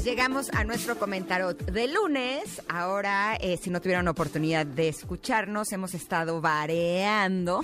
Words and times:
Pues 0.00 0.08
llegamos 0.08 0.48
a 0.54 0.64
nuestro 0.64 0.98
comentario 0.98 1.52
de 1.52 1.86
lunes. 1.86 2.62
Ahora, 2.68 3.36
eh, 3.38 3.58
si 3.58 3.68
no 3.68 3.82
tuvieron 3.82 4.08
oportunidad 4.08 4.64
de 4.64 4.88
escucharnos, 4.88 5.72
hemos 5.72 5.92
estado 5.92 6.40
vareando. 6.40 7.60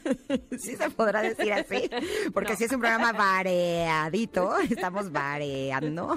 sí 0.58 0.76
se 0.76 0.88
podrá 0.88 1.20
decir 1.20 1.52
así, 1.52 1.90
porque 2.32 2.56
si 2.56 2.64
es 2.64 2.72
un 2.72 2.80
programa 2.80 3.12
vareadito, 3.12 4.56
estamos 4.60 5.12
vareando. 5.12 6.16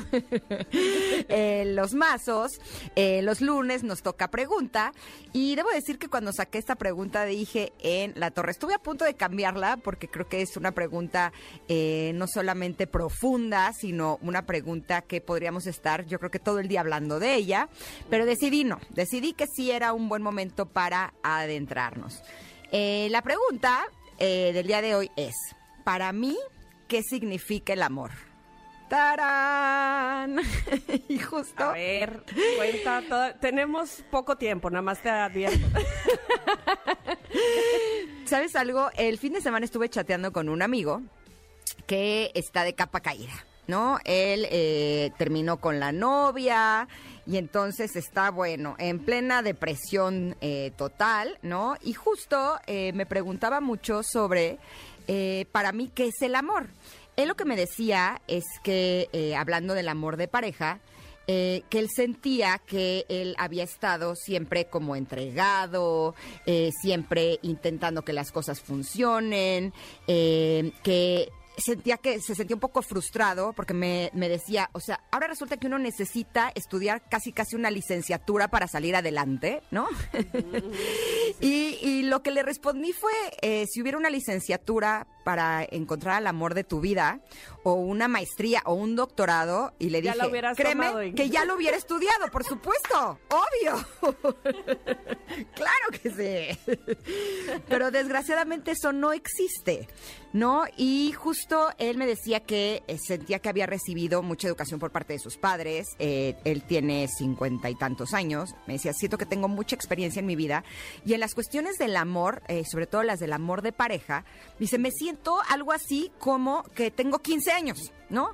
Eh, 1.29 1.65
los 1.75 1.93
mazos, 1.93 2.61
eh, 2.95 3.21
los 3.21 3.41
lunes 3.41 3.83
nos 3.83 4.01
toca 4.01 4.29
pregunta. 4.29 4.93
Y 5.33 5.55
debo 5.55 5.69
decir 5.71 5.99
que 5.99 6.07
cuando 6.07 6.31
saqué 6.31 6.59
esta 6.59 6.75
pregunta 6.75 7.25
dije 7.25 7.73
en 7.79 8.13
la 8.15 8.31
torre, 8.31 8.51
estuve 8.51 8.73
a 8.73 8.79
punto 8.79 9.03
de 9.03 9.15
cambiarla 9.15 9.75
porque 9.77 10.07
creo 10.07 10.29
que 10.29 10.41
es 10.41 10.55
una 10.55 10.71
pregunta 10.71 11.33
no 11.67 12.27
solamente 12.27 12.87
profunda, 12.87 13.73
sino 13.73 14.17
una 14.21 14.45
pregunta 14.45 15.01
que 15.01 15.19
estar, 15.65 16.05
yo 16.05 16.19
creo 16.19 16.29
que 16.29 16.39
todo 16.39 16.59
el 16.59 16.67
día 16.67 16.81
hablando 16.81 17.19
de 17.19 17.35
ella, 17.35 17.69
pero 18.09 18.25
decidí 18.25 18.63
no, 18.63 18.79
decidí 18.91 19.33
que 19.33 19.47
sí 19.47 19.71
era 19.71 19.93
un 19.93 20.09
buen 20.09 20.21
momento 20.21 20.67
para 20.67 21.13
adentrarnos. 21.23 22.21
Eh, 22.71 23.07
la 23.09 23.21
pregunta 23.21 23.85
eh, 24.19 24.51
del 24.53 24.67
día 24.67 24.81
de 24.81 24.95
hoy 24.95 25.11
es, 25.15 25.35
para 25.83 26.11
mí, 26.11 26.37
¿qué 26.87 27.01
significa 27.01 27.73
el 27.73 27.81
amor? 27.81 28.11
¡Tarán! 28.89 30.39
y 31.09 31.19
justo... 31.19 31.63
A 31.63 31.73
ver, 31.73 32.23
cuenta 32.55 33.37
Tenemos 33.39 34.03
poco 34.09 34.37
tiempo, 34.37 34.69
nada 34.69 34.81
más 34.81 35.01
te 35.01 35.09
advierto. 35.09 35.65
¿Sabes 38.25 38.55
algo? 38.55 38.89
El 38.95 39.17
fin 39.17 39.33
de 39.33 39.41
semana 39.41 39.65
estuve 39.65 39.89
chateando 39.89 40.31
con 40.31 40.49
un 40.49 40.61
amigo 40.61 41.01
que 41.85 42.31
está 42.33 42.63
de 42.63 42.75
capa 42.75 43.01
caída. 43.01 43.33
¿No? 43.67 43.99
Él 44.05 44.47
eh, 44.49 45.11
terminó 45.17 45.57
con 45.57 45.79
la 45.79 45.91
novia 45.91 46.87
y 47.25 47.37
entonces 47.37 47.95
está, 47.95 48.31
bueno, 48.31 48.75
en 48.79 48.99
plena 48.99 49.41
depresión 49.41 50.35
eh, 50.41 50.71
total, 50.77 51.37
¿no? 51.41 51.75
Y 51.83 51.93
justo 51.93 52.59
eh, 52.65 52.93
me 52.93 53.05
preguntaba 53.05 53.59
mucho 53.59 54.01
sobre, 54.01 54.57
para 55.51 55.71
mí, 55.71 55.91
¿qué 55.93 56.07
es 56.07 56.21
el 56.21 56.35
amor? 56.35 56.67
Él 57.15 57.27
lo 57.27 57.35
que 57.35 57.45
me 57.45 57.55
decía 57.55 58.21
es 58.27 58.43
que, 58.63 59.33
hablando 59.37 59.73
del 59.73 59.89
amor 59.89 60.17
de 60.17 60.27
pareja, 60.27 60.79
que 61.25 61.65
él 61.71 61.89
sentía 61.89 62.59
que 62.65 63.05
él 63.09 63.35
había 63.37 63.63
estado 63.63 64.15
siempre 64.15 64.65
como 64.65 64.95
entregado, 64.95 66.13
siempre 66.81 67.39
intentando 67.41 68.03
que 68.03 68.13
las 68.13 68.31
cosas 68.31 68.59
funcionen, 68.61 69.73
que 70.05 71.29
sentía 71.57 71.97
que 71.97 72.21
se 72.21 72.35
sentía 72.35 72.55
un 72.55 72.59
poco 72.59 72.81
frustrado 72.81 73.53
porque 73.53 73.73
me, 73.73 74.11
me, 74.13 74.29
decía, 74.29 74.69
o 74.73 74.79
sea, 74.79 75.01
ahora 75.11 75.27
resulta 75.27 75.57
que 75.57 75.67
uno 75.67 75.79
necesita 75.79 76.51
estudiar 76.55 77.01
casi 77.09 77.31
casi 77.31 77.55
una 77.55 77.71
licenciatura 77.71 78.47
para 78.47 78.67
salir 78.67 78.95
adelante, 78.95 79.63
¿no? 79.71 79.87
y, 81.41 81.77
y, 81.81 82.03
lo 82.03 82.21
que 82.21 82.31
le 82.31 82.43
respondí 82.43 82.93
fue, 82.93 83.11
eh, 83.41 83.65
si 83.67 83.81
hubiera 83.81 83.97
una 83.97 84.09
licenciatura 84.09 85.07
para 85.23 85.67
encontrar 85.69 86.21
el 86.21 86.27
amor 86.27 86.53
de 86.53 86.63
tu 86.63 86.79
vida, 86.79 87.19
o 87.63 87.73
una 87.73 88.07
maestría 88.07 88.61
o 88.65 88.75
un 88.75 88.95
doctorado, 88.95 89.73
y 89.77 89.89
le 89.89 90.01
dije, 90.01 90.15
créeme 90.55 91.13
que 91.15 91.29
ya 91.29 91.43
lo 91.43 91.55
hubiera 91.57 91.75
estudiado, 91.75 92.29
por 92.31 92.45
supuesto, 92.45 93.19
obvio. 93.29 93.85
claro 95.53 95.87
que 96.01 96.09
sí. 96.11 96.77
Pero 97.67 97.91
desgraciadamente 97.91 98.71
eso 98.71 98.93
no 98.93 99.11
existe, 99.11 99.89
¿no? 100.31 100.63
Y 100.77 101.11
justo 101.11 101.46
él 101.77 101.97
me 101.97 102.05
decía 102.05 102.41
que 102.41 102.83
eh, 102.87 102.97
sentía 102.97 103.39
que 103.39 103.49
había 103.49 103.65
recibido 103.65 104.21
mucha 104.21 104.47
educación 104.47 104.79
por 104.79 104.91
parte 104.91 105.13
de 105.13 105.19
sus 105.19 105.37
padres. 105.37 105.87
Eh, 105.99 106.35
él 106.43 106.63
tiene 106.63 107.07
cincuenta 107.07 107.69
y 107.69 107.75
tantos 107.75 108.13
años. 108.13 108.55
Me 108.67 108.73
decía, 108.73 108.93
siento 108.93 109.17
que 109.17 109.25
tengo 109.25 109.47
mucha 109.47 109.75
experiencia 109.75 110.19
en 110.19 110.25
mi 110.25 110.35
vida. 110.35 110.63
Y 111.05 111.13
en 111.13 111.19
las 111.19 111.33
cuestiones 111.33 111.77
del 111.77 111.95
amor, 111.95 112.41
eh, 112.47 112.63
sobre 112.69 112.87
todo 112.87 113.03
las 113.03 113.19
del 113.19 113.33
amor 113.33 113.61
de 113.61 113.71
pareja, 113.71 114.25
dice, 114.59 114.77
me 114.77 114.91
siento 114.91 115.37
algo 115.49 115.71
así 115.71 116.11
como 116.19 116.63
que 116.75 116.91
tengo 116.91 117.19
15 117.19 117.51
años. 117.51 117.91
¿No? 118.09 118.31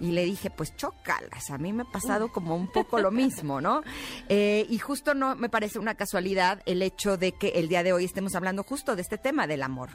Y 0.00 0.12
le 0.12 0.24
dije, 0.24 0.50
pues 0.50 0.74
chócalas, 0.76 1.50
a 1.50 1.58
mí 1.58 1.72
me 1.72 1.82
ha 1.82 1.90
pasado 1.90 2.30
como 2.32 2.56
un 2.56 2.70
poco 2.70 2.98
lo 2.98 3.10
mismo, 3.10 3.60
¿no? 3.60 3.82
Eh, 4.28 4.66
y 4.68 4.78
justo 4.78 5.14
no 5.14 5.36
me 5.36 5.48
parece 5.48 5.78
una 5.78 5.94
casualidad 5.94 6.62
el 6.64 6.80
hecho 6.80 7.16
de 7.16 7.32
que 7.32 7.48
el 7.48 7.68
día 7.68 7.82
de 7.82 7.92
hoy 7.92 8.04
estemos 8.04 8.34
hablando 8.34 8.62
justo 8.62 8.96
de 8.96 9.02
este 9.02 9.18
tema 9.18 9.46
del 9.46 9.62
amor. 9.62 9.90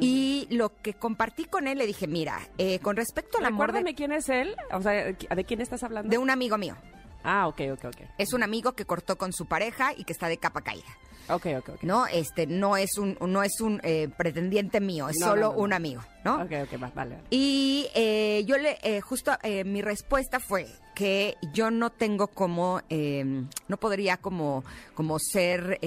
Y 0.00 0.46
lo 0.50 0.76
que 0.82 0.94
compartí 0.94 1.44
con 1.44 1.66
él, 1.66 1.78
le 1.78 1.86
dije, 1.86 2.06
mira, 2.06 2.40
eh, 2.58 2.78
con 2.80 2.96
respecto 2.96 3.38
al 3.38 3.46
amor... 3.46 3.68
Recuérdame 3.68 3.94
quién 3.94 4.12
es 4.12 4.28
él, 4.28 4.54
o 4.72 4.82
sea, 4.82 5.12
¿de 5.12 5.44
quién 5.44 5.60
estás 5.60 5.82
hablando? 5.82 6.10
De 6.10 6.18
un 6.18 6.30
amigo 6.30 6.58
mío. 6.58 6.76
Ah, 7.24 7.48
ok, 7.48 7.60
ok, 7.72 7.84
ok. 7.86 8.00
Es 8.18 8.32
un 8.32 8.42
amigo 8.42 8.72
que 8.72 8.84
cortó 8.84 9.16
con 9.16 9.32
su 9.32 9.46
pareja 9.46 9.92
y 9.96 10.04
que 10.04 10.12
está 10.12 10.28
de 10.28 10.38
capa 10.38 10.62
caída. 10.62 10.86
Ok, 11.28 11.46
ok, 11.58 11.68
ok. 11.74 11.82
No, 11.82 12.06
este, 12.06 12.46
no 12.46 12.76
es 12.76 12.98
un, 12.98 13.16
no 13.20 13.42
es 13.42 13.60
un 13.60 13.80
eh, 13.84 14.08
pretendiente 14.16 14.80
mío, 14.80 15.08
es 15.08 15.18
solo 15.18 15.52
un 15.52 15.72
amigo, 15.72 16.02
¿no? 16.24 16.42
Ok, 16.42 16.52
ok, 16.64 16.80
vale. 16.80 16.92
vale. 16.94 17.18
Y 17.30 17.86
eh, 17.94 18.44
yo 18.46 18.58
le, 18.58 18.78
eh, 18.82 19.00
justo 19.00 19.32
mi 19.64 19.80
respuesta 19.80 20.40
fue 20.40 20.66
que 20.94 21.36
yo 21.52 21.70
no 21.70 21.90
tengo 21.90 22.26
como, 22.28 22.82
no 22.90 23.76
podría 23.76 24.16
como, 24.16 24.64
como 24.94 25.18
ser 25.18 25.78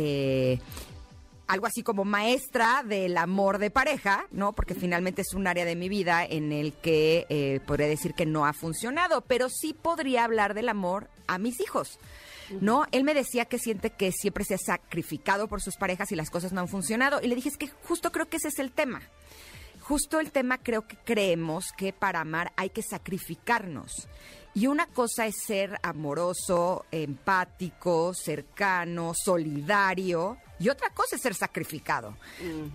algo 1.47 1.67
así 1.67 1.83
como 1.83 2.05
maestra 2.05 2.83
del 2.83 3.17
amor 3.17 3.57
de 3.57 3.69
pareja, 3.69 4.25
¿no? 4.31 4.53
Porque 4.53 4.75
finalmente 4.75 5.21
es 5.21 5.33
un 5.33 5.47
área 5.47 5.65
de 5.65 5.75
mi 5.75 5.89
vida 5.89 6.25
en 6.25 6.51
el 6.51 6.73
que 6.73 7.25
eh, 7.29 7.59
podría 7.65 7.87
decir 7.87 8.13
que 8.13 8.25
no 8.25 8.45
ha 8.45 8.53
funcionado, 8.53 9.21
pero 9.21 9.49
sí 9.49 9.73
podría 9.73 10.23
hablar 10.23 10.53
del 10.53 10.69
amor 10.69 11.09
a 11.27 11.37
mis 11.37 11.59
hijos. 11.59 11.99
¿No? 12.61 12.85
Él 12.91 13.03
me 13.03 13.13
decía 13.13 13.45
que 13.45 13.57
siente 13.57 13.89
que 13.89 14.11
siempre 14.11 14.43
se 14.43 14.55
ha 14.55 14.57
sacrificado 14.57 15.47
por 15.47 15.61
sus 15.61 15.77
parejas 15.77 16.11
y 16.11 16.15
las 16.15 16.29
cosas 16.29 16.51
no 16.51 16.61
han 16.61 16.67
funcionado. 16.67 17.19
Y 17.21 17.27
le 17.27 17.35
dije, 17.35 17.49
es 17.49 17.57
que 17.57 17.69
justo 17.83 18.11
creo 18.11 18.27
que 18.27 18.37
ese 18.37 18.49
es 18.49 18.59
el 18.59 18.71
tema. 18.71 19.01
Justo 19.81 20.19
el 20.19 20.31
tema 20.31 20.59
creo 20.59 20.87
que 20.87 20.97
creemos 20.97 21.65
que 21.75 21.91
para 21.91 22.21
amar 22.21 22.53
hay 22.55 22.69
que 22.69 22.81
sacrificarnos. 22.81 24.07
Y 24.55 24.67
una 24.67 24.85
cosa 24.87 25.25
es 25.25 25.35
ser 25.45 25.79
amoroso, 25.81 26.85
empático, 26.91 28.13
cercano, 28.13 29.13
solidario, 29.15 30.37
y 30.59 30.69
otra 30.69 30.91
cosa 30.91 31.15
es 31.15 31.21
ser 31.21 31.33
sacrificado. 31.33 32.15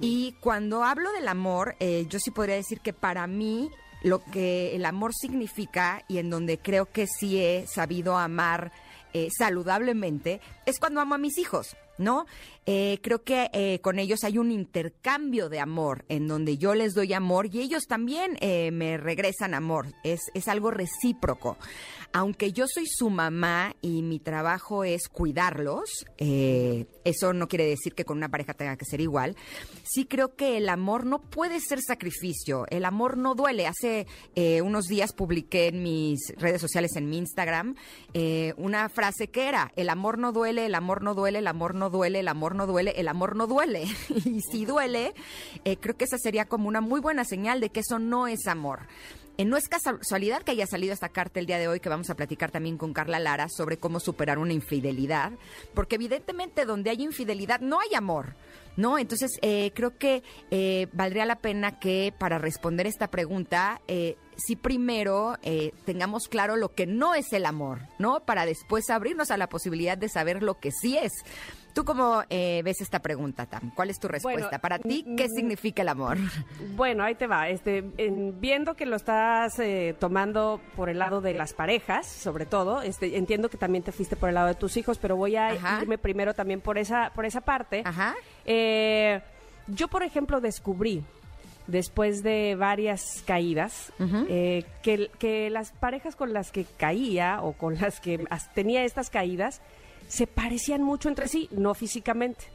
Y 0.00 0.32
cuando 0.40 0.84
hablo 0.84 1.12
del 1.12 1.28
amor, 1.28 1.76
eh, 1.78 2.06
yo 2.08 2.18
sí 2.18 2.30
podría 2.30 2.56
decir 2.56 2.80
que 2.80 2.92
para 2.92 3.26
mí 3.26 3.70
lo 4.02 4.22
que 4.22 4.74
el 4.76 4.84
amor 4.84 5.12
significa 5.14 6.02
y 6.08 6.18
en 6.18 6.30
donde 6.30 6.58
creo 6.58 6.86
que 6.86 7.06
sí 7.06 7.40
he 7.40 7.66
sabido 7.66 8.16
amar 8.16 8.72
eh, 9.12 9.28
saludablemente 9.36 10.40
es 10.66 10.78
cuando 10.78 11.00
amo 11.00 11.14
a 11.14 11.18
mis 11.18 11.38
hijos. 11.38 11.76
¿No? 11.98 12.26
Eh, 12.70 12.98
creo 13.02 13.22
que 13.22 13.48
eh, 13.54 13.80
con 13.80 13.98
ellos 13.98 14.24
hay 14.24 14.36
un 14.36 14.50
intercambio 14.50 15.48
de 15.48 15.58
amor, 15.58 16.04
en 16.10 16.28
donde 16.28 16.58
yo 16.58 16.74
les 16.74 16.92
doy 16.92 17.14
amor 17.14 17.46
y 17.46 17.60
ellos 17.60 17.86
también 17.86 18.36
eh, 18.40 18.70
me 18.72 18.98
regresan 18.98 19.54
amor. 19.54 19.86
Es, 20.04 20.20
es 20.34 20.48
algo 20.48 20.70
recíproco. 20.70 21.56
Aunque 22.12 22.52
yo 22.52 22.66
soy 22.68 22.84
su 22.86 23.08
mamá 23.08 23.74
y 23.80 24.02
mi 24.02 24.18
trabajo 24.18 24.84
es 24.84 25.08
cuidarlos, 25.08 26.06
eso 26.18 27.32
no 27.32 27.48
quiere 27.48 27.66
decir 27.66 27.94
que 27.94 28.04
con 28.04 28.16
una 28.16 28.30
pareja 28.30 28.54
tenga 28.54 28.76
que 28.76 28.86
ser 28.86 29.00
igual. 29.00 29.36
Sí 29.84 30.06
creo 30.06 30.34
que 30.34 30.56
el 30.56 30.70
amor 30.70 31.04
no 31.04 31.20
puede 31.20 31.60
ser 31.60 31.80
sacrificio. 31.82 32.66
El 32.70 32.86
amor 32.86 33.18
no 33.18 33.34
duele. 33.34 33.66
Hace 33.66 34.06
unos 34.62 34.86
días 34.86 35.12
publiqué 35.12 35.68
en 35.68 35.82
mis 35.82 36.32
redes 36.38 36.62
sociales, 36.62 36.96
en 36.96 37.10
mi 37.10 37.18
Instagram, 37.18 37.76
una 38.56 38.88
frase 38.88 39.28
que 39.28 39.46
era, 39.46 39.70
el 39.76 39.90
amor 39.90 40.16
no 40.16 40.32
duele, 40.32 40.64
el 40.64 40.74
amor 40.74 41.02
no 41.02 41.14
duele, 41.14 41.40
el 41.40 41.46
amor 41.46 41.74
no 41.74 41.87
duele, 41.90 42.20
el 42.20 42.28
amor 42.28 42.54
no 42.54 42.66
duele, 42.66 42.92
el 42.96 43.08
amor 43.08 43.36
no 43.36 43.46
duele. 43.46 43.84
y 44.24 44.40
si 44.40 44.64
duele, 44.64 45.14
eh, 45.64 45.76
creo 45.76 45.96
que 45.96 46.04
esa 46.04 46.18
sería 46.18 46.46
como 46.46 46.68
una 46.68 46.80
muy 46.80 47.00
buena 47.00 47.24
señal 47.24 47.60
de 47.60 47.70
que 47.70 47.80
eso 47.80 47.98
no 47.98 48.26
es 48.26 48.46
amor. 48.46 48.80
Eh, 49.36 49.44
no 49.44 49.56
es 49.56 49.68
casualidad 49.68 50.42
que 50.42 50.50
haya 50.50 50.66
salido 50.66 50.92
esta 50.92 51.10
carta 51.10 51.38
el 51.38 51.46
día 51.46 51.58
de 51.58 51.68
hoy, 51.68 51.78
que 51.78 51.88
vamos 51.88 52.10
a 52.10 52.16
platicar 52.16 52.50
también 52.50 52.76
con 52.76 52.92
Carla 52.92 53.20
Lara 53.20 53.48
sobre 53.48 53.78
cómo 53.78 54.00
superar 54.00 54.38
una 54.38 54.52
infidelidad, 54.52 55.32
porque 55.74 55.94
evidentemente 55.94 56.64
donde 56.64 56.90
hay 56.90 57.02
infidelidad 57.02 57.60
no 57.60 57.78
hay 57.80 57.94
amor. 57.94 58.34
¿no? 58.76 58.96
Entonces, 58.96 59.32
eh, 59.42 59.72
creo 59.74 59.98
que 59.98 60.22
valdría 60.92 61.26
la 61.26 61.40
pena 61.40 61.80
que 61.80 62.14
para 62.16 62.38
responder 62.38 62.86
esta 62.86 63.10
pregunta, 63.10 63.80
si 64.36 64.54
primero 64.54 65.34
tengamos 65.84 66.28
claro 66.28 66.54
lo 66.54 66.72
que 66.74 66.86
no 66.86 67.16
es 67.16 67.32
el 67.32 67.44
amor, 67.46 67.80
¿no? 67.98 68.20
Para 68.20 68.46
después 68.46 68.88
abrirnos 68.88 69.32
a 69.32 69.36
la 69.36 69.48
posibilidad 69.48 69.98
de 69.98 70.08
saber 70.08 70.44
lo 70.44 70.60
que 70.60 70.70
sí 70.70 70.96
es. 70.96 71.12
¿Tú 71.78 71.84
cómo 71.84 72.24
eh, 72.28 72.60
ves 72.64 72.80
esta 72.80 72.98
pregunta, 72.98 73.46
Tam? 73.46 73.70
¿Cuál 73.72 73.90
es 73.90 74.00
tu 74.00 74.08
respuesta? 74.08 74.48
Bueno, 74.48 74.60
Para 74.60 74.80
ti, 74.80 75.04
¿qué 75.16 75.28
significa 75.28 75.82
el 75.82 75.88
amor? 75.88 76.16
Bueno, 76.74 77.04
ahí 77.04 77.14
te 77.14 77.28
va. 77.28 77.48
Este, 77.48 77.84
en- 77.98 78.40
viendo 78.40 78.74
que 78.74 78.84
lo 78.84 78.96
estás 78.96 79.56
eh, 79.60 79.94
tomando 80.00 80.60
por 80.74 80.88
el 80.88 80.98
lado 80.98 81.20
de 81.20 81.34
las 81.34 81.52
parejas, 81.52 82.04
sobre 82.08 82.46
todo, 82.46 82.82
este, 82.82 83.16
entiendo 83.16 83.48
que 83.48 83.58
también 83.58 83.84
te 83.84 83.92
fuiste 83.92 84.16
por 84.16 84.28
el 84.28 84.34
lado 84.34 84.48
de 84.48 84.56
tus 84.56 84.76
hijos, 84.76 84.98
pero 84.98 85.14
voy 85.14 85.36
a 85.36 85.50
Ajá. 85.50 85.78
irme 85.80 85.98
primero 85.98 86.34
también 86.34 86.60
por 86.60 86.78
esa, 86.78 87.12
por 87.14 87.24
esa 87.24 87.42
parte. 87.42 87.82
Ajá. 87.84 88.16
Eh, 88.44 89.20
yo, 89.68 89.86
por 89.86 90.02
ejemplo, 90.02 90.40
descubrí 90.40 91.04
después 91.68 92.24
de 92.24 92.56
varias 92.56 93.22
caídas 93.24 93.92
eh, 94.28 94.64
que, 94.82 95.12
que 95.20 95.48
las 95.48 95.70
parejas 95.70 96.16
con 96.16 96.32
las 96.32 96.50
que 96.50 96.64
caía 96.64 97.38
o 97.40 97.52
con 97.52 97.76
las 97.78 98.00
que 98.00 98.24
tenía 98.54 98.82
estas 98.82 99.10
caídas 99.10 99.60
se 100.08 100.26
parecían 100.26 100.82
mucho 100.82 101.08
entre 101.08 101.28
sí, 101.28 101.48
no 101.52 101.74
físicamente. 101.74 102.46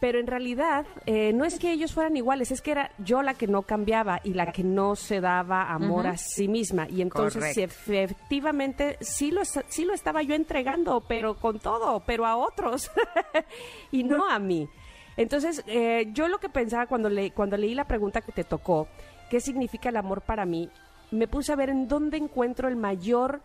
Pero 0.00 0.18
en 0.18 0.26
realidad 0.26 0.86
eh, 1.04 1.32
no 1.34 1.44
es 1.44 1.58
que 1.58 1.72
ellos 1.72 1.92
fueran 1.92 2.16
iguales, 2.16 2.50
es 2.50 2.62
que 2.62 2.70
era 2.70 2.90
yo 2.98 3.22
la 3.22 3.34
que 3.34 3.46
no 3.46 3.62
cambiaba 3.62 4.20
y 4.24 4.32
la 4.32 4.50
que 4.50 4.64
no 4.64 4.96
se 4.96 5.20
daba 5.20 5.70
amor 5.70 6.06
a 6.06 6.16
sí 6.16 6.48
misma. 6.48 6.88
Y 6.88 7.02
entonces 7.02 7.58
efectivamente 7.58 8.96
sí 9.02 9.30
lo, 9.30 9.42
sí 9.44 9.84
lo 9.84 9.92
estaba 9.92 10.22
yo 10.22 10.34
entregando, 10.34 11.02
pero 11.06 11.36
con 11.36 11.60
todo, 11.60 12.02
pero 12.06 12.24
a 12.24 12.36
otros 12.36 12.90
y 13.92 14.02
no 14.02 14.26
a 14.28 14.38
mí. 14.38 14.70
Entonces 15.18 15.62
eh, 15.66 16.08
yo 16.14 16.28
lo 16.28 16.38
que 16.38 16.48
pensaba 16.48 16.86
cuando, 16.86 17.10
le, 17.10 17.32
cuando 17.32 17.58
leí 17.58 17.74
la 17.74 17.86
pregunta 17.86 18.22
que 18.22 18.32
te 18.32 18.44
tocó, 18.44 18.88
¿qué 19.28 19.38
significa 19.38 19.90
el 19.90 19.98
amor 19.98 20.22
para 20.22 20.46
mí? 20.46 20.70
Me 21.10 21.28
puse 21.28 21.52
a 21.52 21.56
ver 21.56 21.68
en 21.68 21.88
dónde 21.88 22.16
encuentro 22.16 22.68
el 22.68 22.76
mayor 22.76 23.42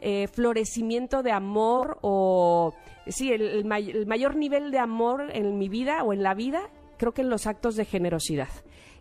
eh, 0.00 0.26
florecimiento 0.28 1.22
de 1.22 1.32
amor 1.32 1.98
o 2.02 2.74
sí, 3.06 3.32
el, 3.32 3.42
el 3.42 3.64
may- 3.64 3.90
el 3.90 4.06
mayor 4.06 4.36
nivel 4.36 4.70
de 4.70 4.78
amor 4.78 5.30
en 5.32 5.58
mi 5.58 5.68
vida 5.68 6.02
o 6.04 6.12
en 6.12 6.22
la 6.22 6.34
vida, 6.34 6.62
creo 6.96 7.12
que 7.12 7.22
en 7.22 7.30
los 7.30 7.46
actos 7.46 7.76
de 7.76 7.84
generosidad. 7.84 8.48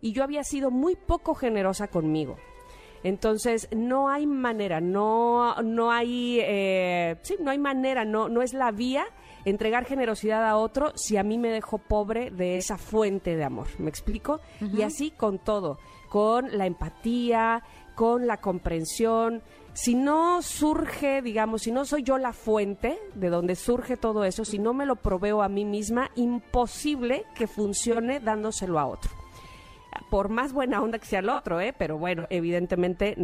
Y 0.02 0.14
yo 0.14 0.24
había 0.24 0.44
sido 0.44 0.72
muy 0.72 0.96
poco 0.96 1.36
generosa 1.36 1.88
conmigo. 1.88 2.38
Entonces, 3.04 3.70
no 3.74 4.10
hay 4.10 4.26
manera, 4.28 4.82
no, 4.82 5.56
no 5.62 5.92
hay, 5.92 6.40
eh, 6.42 7.16
sí, 7.22 7.38
no 7.40 7.50
hay 7.52 7.58
manera, 7.58 8.04
no, 8.04 8.28
no 8.28 8.42
es 8.42 8.54
la 8.54 8.72
vía 8.72 9.06
entregar 9.46 9.86
generosidad 9.86 10.46
a 10.46 10.58
otro 10.58 10.92
si 10.96 11.16
a 11.16 11.24
mí 11.24 11.38
me 11.38 11.50
dejo 11.50 11.78
pobre 11.78 12.30
de 12.30 12.58
esa 12.58 12.78
fuente 12.78 13.38
de 13.38 13.46
amor. 13.46 13.68
¿Me 13.78 13.90
explico? 13.90 14.42
Y 14.78 14.82
así 14.82 15.12
con 15.12 15.40
todo, 15.40 15.80
con 16.10 16.58
la 16.58 16.66
empatía, 16.66 17.64
con 17.96 18.28
la 18.28 18.38
comprensión. 18.38 19.42
Si 19.82 19.96
no 19.96 20.42
surge, 20.42 21.22
digamos, 21.22 21.62
si 21.62 21.72
no 21.72 21.86
soy 21.86 22.04
yo 22.04 22.18
la 22.18 22.34
fuente 22.34 23.00
de 23.16 23.30
donde 23.30 23.56
surge 23.56 23.96
todo 23.96 24.26
eso, 24.26 24.44
si 24.44 24.60
no 24.60 24.74
me 24.74 24.86
lo 24.86 24.98
proveo 24.98 25.42
a 25.42 25.48
mí 25.48 25.64
misma, 25.64 26.12
imposible 26.18 27.24
que 27.34 27.48
funcione 27.48 28.20
dándoselo 28.20 28.78
a 28.78 28.86
otro 28.86 29.10
por 30.10 30.28
más 30.28 30.52
buena 30.52 30.82
onda 30.82 31.00
que 31.00 31.06
sea 31.06 31.20
el 31.20 31.30
otro, 31.30 31.62
¿eh? 31.62 31.74
pero 31.78 31.98
bueno, 31.98 32.28
evidentemente 32.30 33.16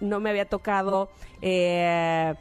no, 0.00 0.20
me 0.20 0.30
había 0.30 0.46
tocado, 0.46 1.10
eh, 1.42 2.34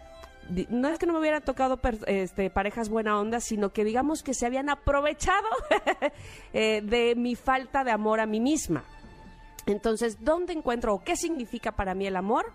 no 0.69 0.87
es 0.87 0.97
que 0.97 1.05
no 1.05 1.13
me 1.13 1.19
hubiera 1.19 1.41
tocado 1.41 1.79
este, 2.07 2.49
parejas 2.49 2.87
buena 2.87 3.19
onda, 3.19 3.41
sino 3.41 3.73
que 3.73 3.83
digamos 3.83 4.23
que 4.23 4.33
se 4.33 4.45
habían 4.45 4.69
aprovechado 4.69 5.47
eh, 6.53 6.81
de 6.81 7.15
mi 7.15 7.35
falta 7.35 7.83
de 7.83 7.91
amor 7.91 8.21
a 8.21 8.25
mí 8.25 8.39
misma. 8.39 8.83
Entonces, 9.65 10.23
¿dónde 10.23 10.53
encuentro 10.53 10.93
o 10.93 11.03
qué 11.03 11.17
significa 11.17 11.73
para 11.73 11.93
mí 11.93 12.07
el 12.07 12.15
amor? 12.15 12.45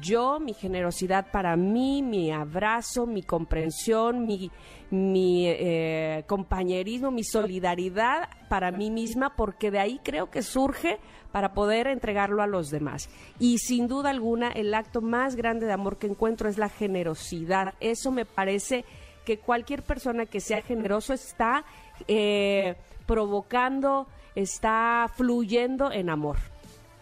Yo, 0.00 0.40
mi 0.40 0.54
generosidad 0.54 1.30
para 1.30 1.56
mí, 1.56 2.02
mi 2.02 2.32
abrazo, 2.32 3.06
mi 3.06 3.22
comprensión, 3.22 4.26
mi, 4.26 4.50
mi 4.90 5.46
eh, 5.46 6.24
compañerismo, 6.26 7.10
mi 7.10 7.24
solidaridad 7.24 8.28
para 8.48 8.70
mí 8.70 8.90
misma, 8.90 9.34
porque 9.36 9.70
de 9.70 9.78
ahí 9.78 10.00
creo 10.02 10.30
que 10.30 10.42
surge 10.42 10.98
para 11.32 11.52
poder 11.52 11.86
entregarlo 11.86 12.42
a 12.42 12.46
los 12.46 12.70
demás. 12.70 13.10
Y 13.38 13.58
sin 13.58 13.88
duda 13.88 14.10
alguna, 14.10 14.50
el 14.50 14.74
acto 14.74 15.00
más 15.00 15.36
grande 15.36 15.66
de 15.66 15.72
amor 15.72 15.98
que 15.98 16.06
encuentro 16.06 16.48
es 16.48 16.58
la 16.58 16.68
generosidad. 16.68 17.74
Eso 17.80 18.10
me 18.10 18.24
parece 18.24 18.84
que 19.24 19.38
cualquier 19.38 19.82
persona 19.82 20.26
que 20.26 20.40
sea 20.40 20.62
generoso 20.62 21.12
está 21.12 21.64
eh, 22.06 22.76
provocando, 23.06 24.06
está 24.34 25.10
fluyendo 25.14 25.90
en 25.90 26.10
amor, 26.10 26.36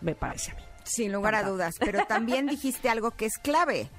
me 0.01 0.15
parece 0.15 0.53
a 0.53 0.55
mí. 0.55 0.74
Sin 0.85 1.13
lugar 1.13 1.35
a 1.35 1.43
dudas, 1.43 1.75
pero 1.79 2.05
también 2.07 2.47
dijiste 2.47 2.89
algo 2.89 3.13
que 3.13 3.27
es 3.27 3.39
clave. 3.39 3.91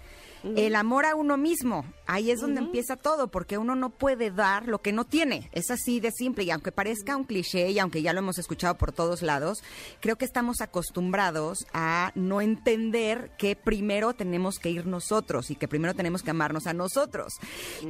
El 0.55 0.75
amor 0.75 1.07
a 1.07 1.15
uno 1.15 1.37
mismo, 1.37 1.85
ahí 2.05 2.29
es 2.29 2.39
donde 2.39 2.61
empieza 2.61 2.95
todo, 2.95 3.29
porque 3.29 3.57
uno 3.57 3.75
no 3.75 3.89
puede 3.89 4.29
dar 4.29 4.67
lo 4.67 4.79
que 4.79 4.93
no 4.93 5.03
tiene. 5.03 5.49
Es 5.53 5.71
así 5.71 5.99
de 5.99 6.11
simple 6.11 6.43
y 6.43 6.51
aunque 6.51 6.71
parezca 6.71 7.17
un 7.17 7.23
cliché 7.23 7.71
y 7.71 7.79
aunque 7.79 8.03
ya 8.03 8.13
lo 8.13 8.19
hemos 8.19 8.37
escuchado 8.37 8.77
por 8.77 8.91
todos 8.91 9.23
lados, 9.23 9.63
creo 10.01 10.17
que 10.17 10.25
estamos 10.25 10.61
acostumbrados 10.61 11.65
a 11.73 12.11
no 12.13 12.41
entender 12.41 13.31
que 13.39 13.55
primero 13.55 14.13
tenemos 14.13 14.59
que 14.59 14.69
ir 14.69 14.85
nosotros 14.85 15.49
y 15.49 15.55
que 15.55 15.67
primero 15.67 15.95
tenemos 15.95 16.21
que 16.21 16.29
amarnos 16.29 16.67
a 16.67 16.73
nosotros. 16.73 17.33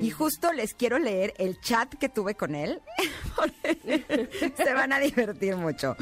Y 0.01 0.11
justo 0.11 0.53
les 0.53 0.73
quiero 0.73 0.97
leer 0.97 1.33
el 1.37 1.59
chat 1.59 1.93
que 1.95 2.07
tuve 2.07 2.35
con 2.35 2.55
él. 2.55 2.81
porque 3.35 4.53
Se 4.55 4.73
van 4.73 4.93
a 4.93 4.99
divertir 4.99 5.57
mucho. 5.57 5.97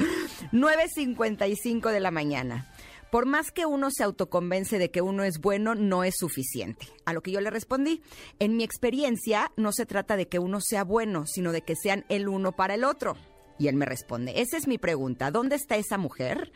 9.55 0.51 1.89
de 1.89 1.99
la 1.99 2.11
mañana. 2.11 2.72
Por 3.13 3.27
más 3.27 3.51
que 3.51 3.67
uno 3.67 3.89
se 3.91 4.01
autoconvence 4.01 4.79
de 4.79 4.89
que 4.89 5.03
uno 5.03 5.23
es 5.23 5.37
bueno, 5.37 5.75
no 5.75 6.03
es 6.03 6.15
suficiente. 6.17 6.87
A 7.05 7.13
lo 7.13 7.21
que 7.21 7.29
yo 7.29 7.41
le 7.41 7.51
respondí, 7.51 8.01
en 8.39 8.57
mi 8.57 8.63
experiencia 8.63 9.51
no 9.55 9.71
se 9.71 9.85
trata 9.85 10.17
de 10.17 10.27
que 10.27 10.39
uno 10.39 10.59
sea 10.59 10.83
bueno, 10.83 11.27
sino 11.27 11.51
de 11.51 11.61
que 11.61 11.75
sean 11.75 12.05
el 12.09 12.27
uno 12.27 12.53
para 12.53 12.73
el 12.73 12.83
otro. 12.83 13.15
Y 13.59 13.67
él 13.67 13.75
me 13.75 13.85
responde, 13.85 14.41
esa 14.41 14.57
es 14.57 14.67
mi 14.67 14.79
pregunta, 14.79 15.29
¿dónde 15.29 15.57
está 15.57 15.75
esa 15.75 15.99
mujer? 15.99 16.51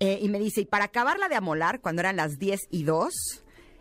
Eh, 0.00 0.20
y 0.22 0.30
me 0.30 0.38
dice, 0.38 0.62
y 0.62 0.64
para 0.64 0.86
acabarla 0.86 1.28
de 1.28 1.34
amolar, 1.34 1.82
cuando 1.82 2.00
eran 2.00 2.16
las 2.16 2.38
10 2.38 2.60
y 2.70 2.84
2, 2.84 3.12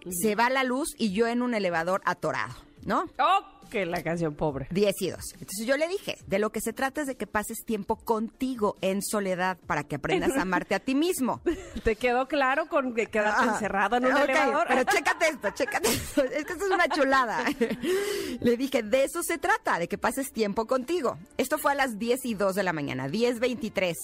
se 0.10 0.36
va 0.36 0.50
la 0.50 0.66
luz 0.66 0.90
y 0.98 1.14
yo 1.14 1.28
en 1.28 1.42
un 1.42 1.54
elevador 1.54 2.02
atorado, 2.04 2.54
¿no? 2.86 3.06
¡Oh! 3.18 3.53
Que 3.74 3.88
la 3.88 4.04
canción 4.04 4.36
pobre. 4.36 4.68
10 4.70 5.02
y 5.02 5.10
2. 5.10 5.20
Entonces 5.34 5.66
yo 5.66 5.78
le 5.78 5.88
dije, 5.88 6.16
de 6.28 6.38
lo 6.38 6.52
que 6.52 6.62
se 6.62 6.74
trata 6.74 7.02
es 7.02 7.08
de 7.08 7.16
que 7.16 7.26
pases 7.26 7.66
tiempo 7.66 7.96
contigo 7.96 8.78
en 8.82 9.02
soledad 9.02 9.58
para 9.66 9.84
que 9.84 9.96
aprendas 9.96 10.38
a 10.38 10.44
amarte 10.44 10.76
a 10.76 10.80
ti 10.80 10.94
mismo. 10.94 11.42
¿Te 11.84 11.96
quedó 11.96 12.28
claro 12.28 12.68
con 12.68 12.94
que 12.94 13.08
quedarte 13.08 13.42
Ajá. 13.42 13.54
encerrado 13.54 13.96
en 13.96 14.06
un 14.06 14.16
elevador? 14.16 14.68
Pero 14.68 14.84
chécate 14.92 15.28
esto, 15.28 15.50
chécate 15.56 15.90
esto. 15.90 16.24
Es 16.24 16.46
que 16.46 16.54
esto 16.54 16.66
es 16.66 16.72
una 16.72 16.88
chulada. 16.88 17.44
Le 18.42 18.58
dije, 18.58 18.84
de 18.84 19.06
eso 19.06 19.24
se 19.24 19.40
trata, 19.40 19.80
de 19.80 19.88
que 19.88 19.98
pases 19.98 20.32
tiempo 20.32 20.68
contigo. 20.68 21.18
Esto 21.38 21.58
fue 21.58 21.72
a 21.72 21.76
las 21.76 21.98
10 21.98 22.26
y 22.26 22.36
2 22.36 22.54
de 22.54 22.62
la 22.62 22.74
mañana, 22.74 23.08
10.23. 23.08 23.96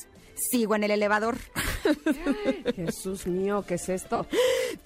Sigo 0.52 0.74
en 0.74 0.84
el 0.84 0.90
elevador. 0.90 1.38
Jesús 2.76 3.28
mío, 3.28 3.64
¿qué 3.68 3.76
es 3.76 3.90
esto? 3.90 4.26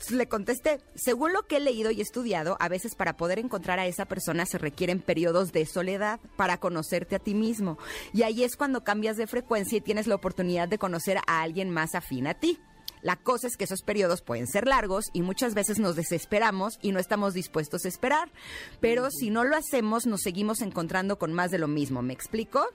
Le 0.09 0.27
contesté, 0.27 0.79
según 0.95 1.33
lo 1.33 1.43
que 1.43 1.57
he 1.57 1.59
leído 1.59 1.91
y 1.91 2.01
estudiado, 2.01 2.57
a 2.59 2.69
veces 2.69 2.95
para 2.95 3.17
poder 3.17 3.39
encontrar 3.39 3.79
a 3.79 3.87
esa 3.87 4.05
persona 4.05 4.45
se 4.45 4.57
requieren 4.57 4.99
periodos 4.99 5.51
de 5.51 5.65
soledad 5.65 6.19
para 6.35 6.57
conocerte 6.57 7.15
a 7.15 7.19
ti 7.19 7.33
mismo. 7.33 7.77
Y 8.13 8.23
ahí 8.23 8.43
es 8.43 8.55
cuando 8.55 8.83
cambias 8.83 9.17
de 9.17 9.27
frecuencia 9.27 9.77
y 9.77 9.81
tienes 9.81 10.07
la 10.07 10.15
oportunidad 10.15 10.67
de 10.67 10.77
conocer 10.77 11.17
a 11.27 11.41
alguien 11.41 11.69
más 11.69 11.95
afín 11.95 12.27
a 12.27 12.33
ti. 12.33 12.59
La 13.03 13.17
cosa 13.17 13.47
es 13.47 13.57
que 13.57 13.65
esos 13.65 13.81
periodos 13.81 14.21
pueden 14.21 14.47
ser 14.47 14.65
largos 14.65 15.05
y 15.11 15.21
muchas 15.21 15.53
veces 15.53 15.77
nos 15.77 15.97
desesperamos 15.97 16.79
y 16.81 16.93
no 16.93 16.99
estamos 16.99 17.33
dispuestos 17.33 17.83
a 17.83 17.89
esperar. 17.89 18.31
Pero 18.79 19.09
si 19.11 19.29
no 19.29 19.43
lo 19.43 19.57
hacemos, 19.57 20.05
nos 20.05 20.21
seguimos 20.21 20.61
encontrando 20.61 21.19
con 21.19 21.33
más 21.33 21.51
de 21.51 21.59
lo 21.59 21.67
mismo. 21.67 22.01
¿Me 22.01 22.13
explico? 22.13 22.65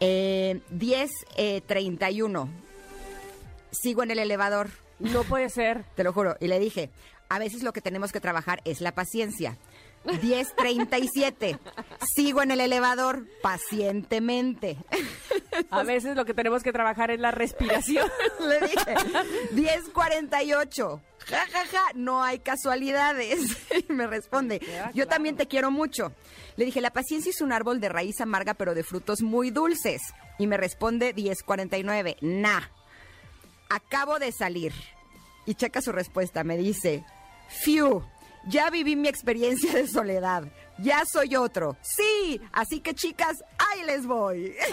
Eh, 0.00 0.60
10, 0.70 1.10
eh, 1.36 1.62
31. 1.64 2.48
Sigo 3.80 4.02
en 4.02 4.10
el 4.10 4.18
elevador. 4.18 4.68
No 4.98 5.24
puede 5.24 5.50
ser. 5.50 5.84
Te 5.94 6.04
lo 6.04 6.12
juro. 6.12 6.36
Y 6.40 6.48
le 6.48 6.58
dije, 6.58 6.90
a 7.28 7.38
veces 7.38 7.62
lo 7.62 7.72
que 7.72 7.80
tenemos 7.80 8.12
que 8.12 8.20
trabajar 8.20 8.60
es 8.64 8.80
la 8.80 8.92
paciencia. 8.94 9.56
10.37. 10.04 11.58
Sigo 12.14 12.42
en 12.42 12.52
el 12.52 12.60
elevador 12.60 13.26
pacientemente. 13.42 14.76
A 15.70 15.82
veces 15.82 16.16
lo 16.16 16.24
que 16.24 16.34
tenemos 16.34 16.62
que 16.62 16.72
trabajar 16.72 17.10
es 17.10 17.18
la 17.18 17.32
respiración. 17.32 18.08
Le 18.40 18.60
dije, 18.60 18.94
10.48. 19.54 21.00
Ja, 21.26 21.44
ja, 21.50 21.66
ja, 21.66 21.82
no 21.94 22.22
hay 22.22 22.38
casualidades. 22.38 23.40
Y 23.88 23.92
me 23.92 24.06
responde, 24.06 24.60
yo 24.94 25.06
también 25.06 25.36
te 25.36 25.46
quiero 25.46 25.70
mucho. 25.70 26.12
Le 26.56 26.64
dije, 26.64 26.80
la 26.80 26.92
paciencia 26.92 27.30
es 27.30 27.40
un 27.40 27.52
árbol 27.52 27.80
de 27.80 27.88
raíz 27.88 28.20
amarga, 28.20 28.54
pero 28.54 28.74
de 28.74 28.84
frutos 28.84 29.22
muy 29.22 29.50
dulces. 29.50 30.00
Y 30.38 30.46
me 30.46 30.56
responde 30.56 31.14
10.49. 31.14 32.16
Nah. 32.20 32.62
Acabo 33.68 34.18
de 34.18 34.32
salir. 34.32 34.72
Y 35.44 35.54
checa 35.54 35.80
su 35.80 35.92
respuesta. 35.92 36.44
Me 36.44 36.56
dice, 36.56 37.04
Fiu, 37.48 38.02
ya 38.46 38.70
viví 38.70 38.96
mi 38.96 39.08
experiencia 39.08 39.72
de 39.72 39.86
soledad. 39.86 40.44
Ya 40.78 41.02
soy 41.10 41.36
otro. 41.36 41.76
Sí, 41.82 42.40
así 42.52 42.80
que 42.80 42.94
chicas, 42.94 43.36
ahí 43.58 43.84
les 43.84 44.06
voy. 44.06 44.54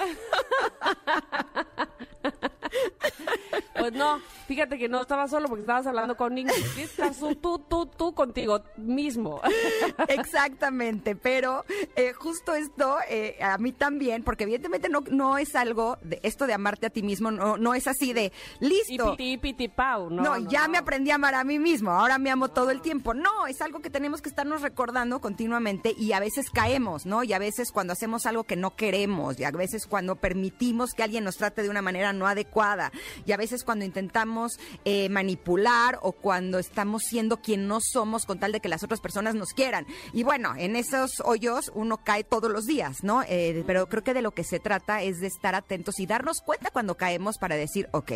Pues 3.74 3.92
no, 3.92 4.22
fíjate 4.48 4.78
que 4.78 4.88
no 4.88 5.02
estaba 5.02 5.28
solo 5.28 5.48
porque 5.50 5.62
estabas 5.62 5.88
hablando 5.88 6.16
con 6.16 6.38
Ingrid. 6.38 6.64
Estás 6.78 7.18
tú, 7.42 7.58
tú, 7.58 7.88
tú, 7.88 8.14
contigo 8.14 8.62
mismo. 8.78 9.42
Exactamente, 10.08 11.16
pero 11.16 11.66
eh, 11.96 12.14
justo 12.14 12.54
esto 12.54 12.98
eh, 13.10 13.38
a 13.42 13.58
mí 13.58 13.72
también, 13.72 14.24
porque 14.24 14.44
evidentemente 14.44 14.90
no, 14.90 15.04
no 15.10 15.38
es 15.38 15.56
algo 15.56 15.98
de 16.02 16.20
esto 16.24 16.48
de 16.48 16.54
amarte 16.54 16.86
a 16.86 16.90
ti 16.92 17.02
mismo, 17.04 17.32
no, 17.32 17.58
no 17.58 17.74
es 17.74 17.88
así 17.88 18.14
de 18.14 18.32
listo. 18.60 19.14
Y 19.14 19.18
piti, 19.18 19.38
piti, 19.38 19.68
pau, 19.68 20.10
no, 20.10 20.22
No, 20.22 20.40
no, 20.40 20.50
ya 20.50 20.64
no. 20.64 20.70
me 20.70 20.78
aprendí 20.78 21.12
a 21.12 21.16
amar 21.16 21.36
a 21.36 21.44
mí 21.44 21.60
mismo, 21.60 21.92
ahora 21.92 22.18
me 22.20 22.30
amo 22.30 22.50
todo 22.50 22.70
el 22.70 22.82
tiempo. 22.82 23.14
No, 23.14 23.48
es 23.48 23.62
algo 23.62 23.82
que 23.82 23.90
tenemos 23.90 24.22
que 24.22 24.30
estarnos 24.30 24.62
recordando 24.62 25.20
continuamente 25.20 25.94
y 25.98 26.14
a 26.14 26.20
veces 26.20 26.50
caemos, 26.52 27.06
¿no? 27.06 27.24
Y 27.24 27.34
a 27.34 27.40
veces 27.40 27.72
cuando 27.72 27.94
hacemos 27.94 28.26
algo 28.28 28.44
que 28.44 28.56
no 28.56 28.76
queremos, 28.76 29.40
y 29.40 29.44
a 29.44 29.52
veces 29.52 29.88
cuando 29.88 30.16
permitimos 30.16 30.92
que 30.94 31.04
alguien 31.04 31.24
nos 31.24 31.38
trate 31.38 31.64
de 31.64 31.70
una 31.70 31.82
manera 31.82 32.14
no 32.14 32.28
adecuada, 32.28 32.92
y 33.26 33.32
a 33.32 33.38
veces 33.38 33.64
cuando 33.64 33.86
intentamos 33.86 34.60
eh, 34.86 35.10
manipular 35.10 36.00
o 36.02 36.12
cuando 36.12 36.60
estamos 36.60 37.04
siendo 37.04 37.38
quien 37.38 37.68
no 37.68 37.80
somos 37.82 38.26
con 38.26 38.40
tal 38.40 38.52
de 38.52 38.60
que 38.60 38.70
las 38.70 38.84
otras 38.84 39.02
personas 39.02 39.36
nos 39.36 39.54
quieran. 39.54 39.86
Y 40.14 40.24
bueno, 40.24 40.54
en 40.58 40.76
esos 40.76 41.22
hoyos 41.24 41.72
uno 41.74 41.98
cae 42.04 42.24
todos 42.24 42.52
los 42.52 42.66
días, 42.66 43.04
¿no? 43.04 43.24
Eh, 43.24 43.64
pero 43.66 43.88
creo 43.88 44.04
que 44.04 44.14
de 44.14 44.22
lo 44.22 44.32
que 44.32 44.44
se 44.44 44.60
trata 44.60 45.02
es 45.02 45.20
de 45.20 45.28
estar 45.28 45.56
atentos 45.56 46.00
y 46.00 46.06
darnos 46.06 46.42
cuenta 46.42 46.70
cuando 46.72 46.96
caemos 46.96 47.38
para 47.38 47.56
decir, 47.56 47.90
ok, 47.92 48.12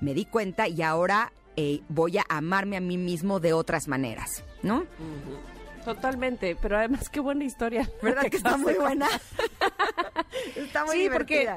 me 0.00 0.14
di 0.14 0.24
cuenta 0.24 0.68
y 0.68 0.82
ahora 0.82 1.32
eh, 1.56 1.80
voy 1.88 2.18
a 2.18 2.24
amarme 2.28 2.76
a 2.76 2.80
mí 2.80 2.96
mismo 2.96 3.40
de 3.40 3.52
otras 3.52 3.88
maneras, 3.88 4.44
¿no? 4.62 4.86
Totalmente, 5.84 6.56
pero 6.60 6.76
además 6.78 7.08
qué 7.08 7.20
buena 7.20 7.44
historia. 7.44 7.88
¿Verdad 8.02 8.22
que 8.30 8.36
está 8.36 8.56
muy 8.56 8.74
buena? 8.74 9.08
está 10.56 10.84
muy 10.84 10.96
sí, 10.96 11.08
porque 11.10 11.48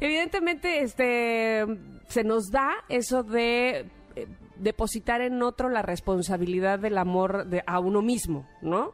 evidentemente 0.00 0.82
este 0.82 1.64
se 2.08 2.24
nos 2.24 2.50
da 2.50 2.72
eso 2.88 3.22
de 3.22 3.86
eh, 4.16 4.26
depositar 4.62 5.20
en 5.20 5.42
otro 5.42 5.68
la 5.68 5.82
responsabilidad 5.82 6.78
del 6.78 6.96
amor 6.96 7.46
de, 7.46 7.62
a 7.66 7.80
uno 7.80 8.00
mismo, 8.00 8.46
¿no? 8.60 8.92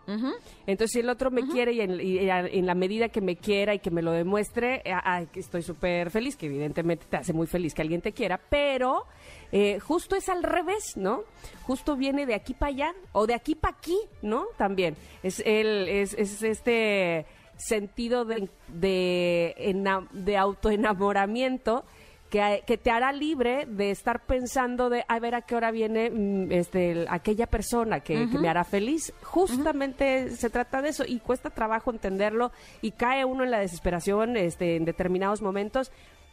Entonces, 0.67 0.93
si 0.93 1.01
el 1.01 1.11
otro 1.11 1.31
me 1.31 1.47
quiere 1.47 1.73
y, 1.73 1.81
en, 1.83 2.01
y 2.01 2.19
en 2.19 2.67
la 2.67 2.75
medida 2.75 3.11
que 3.11 3.21
me 3.21 3.37
quiera 3.37 3.75
y 3.75 3.79
que 3.79 3.91
me 3.91 4.01
lo 4.01 4.13
demuestre, 4.13 4.83
eh, 4.85 4.95
estoy 5.35 5.63
súper 5.63 6.11
feliz, 6.11 6.37
que 6.37 6.47
evidentemente 6.47 7.07
te 7.09 7.19
hace 7.19 7.35
muy 7.35 7.47
feliz 7.47 7.75
que 7.75 7.83
alguien 7.83 8.01
te 8.01 8.13
quiera, 8.13 8.41
pero 8.49 9.05
eh, 9.53 9.79
justo 9.79 10.17
es 10.17 10.29
al 10.31 10.43
revés, 10.43 10.97
¿no? 10.97 11.25
Justo 11.65 11.97
viene 11.97 12.25
de 12.25 12.35
aquí 12.35 12.55
para 12.55 12.73
allá 12.73 12.95
o 13.13 13.27
de 13.27 13.35
aquí 13.35 13.55
para 13.55 13.77
aquí, 13.77 13.99
¿no? 14.23 14.47
También 14.57 14.97
es 15.23 15.43
el 15.45 15.87
es, 15.89 16.15
es 16.15 16.43
este 16.43 17.27
sentido 17.59 18.25
de 18.25 18.49
de, 18.69 19.75
de 20.13 20.37
autoenamoramiento 20.37 21.85
que, 22.31 22.63
que 22.67 22.77
te 22.77 22.91
hará 22.91 23.11
libre 23.13 23.67
de 23.67 23.91
estar 23.91 24.25
pensando 24.27 24.91
de 24.91 25.05
a 25.09 25.19
ver 25.19 25.35
a 25.35 25.43
qué 25.43 25.55
hora 25.57 25.71
viene 25.71 26.11
mm, 26.11 26.53
este 26.53 26.91
el- 26.93 27.07
aquella 27.09 27.47
persona 27.47 28.01
que, 28.01 28.29
que 28.31 28.39
me 28.39 28.49
hará 28.49 28.65
feliz. 28.65 29.13
Justamente 29.23 30.31
se 30.31 30.51
trata 30.51 30.83
de 30.83 30.91
eso 30.91 31.05
y 31.07 31.21
cuesta 31.21 31.51
trabajo 31.51 31.91
entenderlo 31.91 32.53
y 32.83 32.91
cae 32.93 33.25
uno 33.25 33.45
en 33.45 33.51
la 33.51 33.61
desesperación 33.61 34.37
este, 34.37 34.77
en 34.77 34.85
determinados 34.85 35.41
momentos, 35.43 35.91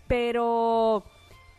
pero 0.07 1.03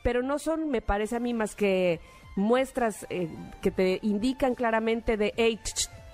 pero 0.03 0.23
no 0.23 0.39
son, 0.39 0.71
me 0.71 0.83
parece 0.83 1.17
a 1.17 1.21
mí, 1.21 1.35
más 1.35 1.57
que 1.57 1.99
muestras 2.37 3.07
eh, 3.11 3.29
que 3.61 3.71
te 3.73 3.99
indican 4.03 4.55
claramente 4.55 5.17
de, 5.17 5.33
hey, 5.37 5.59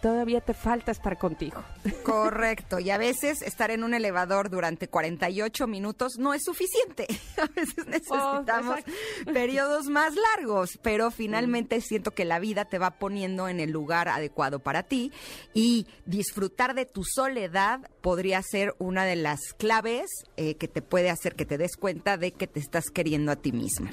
todavía 0.02 0.40
te 0.40 0.52
falta 0.52 0.90
estar 0.90 1.16
contigo. 1.16 1.62
Correcto, 2.02 2.80
y 2.80 2.90
a 2.90 2.98
veces 2.98 3.40
estar 3.40 3.70
en 3.70 3.84
un 3.84 3.94
elevador 3.94 4.50
durante 4.50 4.88
48 4.88 5.66
minutos 5.68 6.18
no 6.18 6.34
es 6.34 6.42
suficiente. 6.44 7.06
A 7.38 7.46
veces 7.46 7.86
necesitamos 7.86 8.80
exacto. 8.80 9.32
periodos 9.32 9.86
más 9.86 10.14
largos, 10.14 10.78
pero 10.82 11.10
finalmente 11.10 11.80
siento 11.80 12.10
que 12.10 12.24
la 12.24 12.40
vida 12.40 12.64
te 12.64 12.78
va 12.78 12.98
poniendo 12.98 13.48
en 13.48 13.60
el 13.60 13.70
lugar 13.70 14.08
adecuado 14.08 14.58
para 14.58 14.82
ti 14.82 15.12
y 15.54 15.86
disfrutar 16.04 16.74
de 16.74 16.84
tu 16.84 17.04
soledad 17.04 17.88
podría 18.00 18.42
ser 18.42 18.74
una 18.78 19.04
de 19.04 19.16
las 19.16 19.40
claves 19.56 20.10
eh, 20.36 20.56
que 20.56 20.68
te 20.68 20.82
puede 20.82 21.10
hacer 21.10 21.36
que 21.36 21.46
te 21.46 21.58
des 21.58 21.76
cuenta 21.76 22.16
de 22.16 22.32
que 22.32 22.48
te 22.48 22.58
estás 22.58 22.90
queriendo 22.90 23.30
a 23.30 23.36
ti 23.36 23.52
misma. 23.52 23.90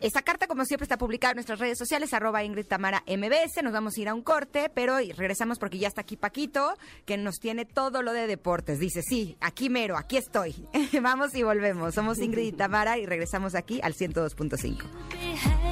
Esta 0.00 0.22
carta, 0.22 0.46
como 0.46 0.64
siempre, 0.64 0.84
está 0.84 0.98
publicada 0.98 1.32
en 1.32 1.36
nuestras 1.36 1.58
redes 1.58 1.78
sociales, 1.78 2.12
arroba 2.12 2.44
Ingrid 2.44 2.66
Tamara 2.66 3.02
MBS. 3.06 3.62
Nos 3.62 3.72
vamos 3.72 3.96
a 3.96 4.00
ir 4.00 4.08
a 4.08 4.14
un 4.14 4.22
corte, 4.22 4.70
pero 4.74 4.98
regresamos 4.98 5.58
porque 5.58 5.78
ya 5.78 5.88
está 5.88 6.02
aquí 6.02 6.16
Paquito, 6.16 6.76
que 7.04 7.16
nos 7.16 7.36
tiene 7.36 7.64
todo 7.64 8.02
lo 8.02 8.12
de 8.12 8.26
deportes. 8.26 8.78
Dice, 8.78 9.02
sí, 9.02 9.36
aquí 9.40 9.70
mero, 9.70 9.96
aquí 9.96 10.16
estoy. 10.16 10.54
vamos 11.02 11.34
y 11.34 11.42
volvemos. 11.42 11.94
Somos 11.94 12.18
Ingrid 12.18 12.46
y 12.46 12.52
Tamara 12.52 12.98
y 12.98 13.06
regresamos 13.06 13.54
aquí 13.54 13.80
al 13.82 13.94
102.5. 13.94 15.63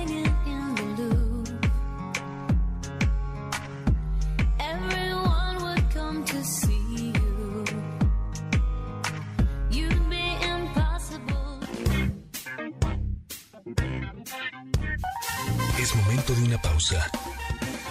pausa. 16.82 17.10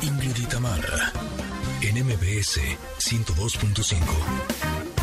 Ingrid 0.01 0.38
y 0.38 0.45
Tamara, 0.48 1.13
en 1.81 2.05
MBS 2.05 2.60
102.5. 3.00 5.00